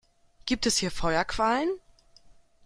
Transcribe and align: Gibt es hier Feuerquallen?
Gibt 0.47 0.65
es 0.65 0.77
hier 0.79 0.89
Feuerquallen? 0.89 1.69